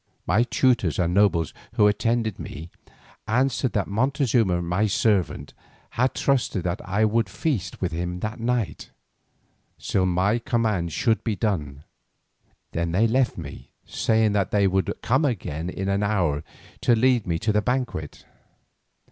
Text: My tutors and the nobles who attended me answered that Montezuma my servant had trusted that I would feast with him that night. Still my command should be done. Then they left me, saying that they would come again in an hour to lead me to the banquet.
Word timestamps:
My 0.25 0.41
tutors 0.41 0.97
and 0.97 1.15
the 1.15 1.21
nobles 1.21 1.53
who 1.73 1.85
attended 1.85 2.39
me 2.39 2.71
answered 3.27 3.73
that 3.73 3.85
Montezuma 3.87 4.59
my 4.59 4.87
servant 4.87 5.53
had 5.91 6.15
trusted 6.15 6.63
that 6.63 6.81
I 6.83 7.05
would 7.05 7.29
feast 7.29 7.79
with 7.81 7.91
him 7.91 8.21
that 8.21 8.39
night. 8.39 8.89
Still 9.77 10.07
my 10.07 10.39
command 10.39 10.91
should 10.91 11.23
be 11.23 11.35
done. 11.35 11.83
Then 12.71 12.93
they 12.93 13.05
left 13.05 13.37
me, 13.37 13.69
saying 13.85 14.31
that 14.31 14.49
they 14.49 14.65
would 14.65 14.91
come 15.03 15.23
again 15.23 15.69
in 15.69 15.87
an 15.87 16.01
hour 16.01 16.43
to 16.81 16.95
lead 16.95 17.27
me 17.27 17.37
to 17.37 17.53
the 17.53 17.61
banquet. 17.61 18.25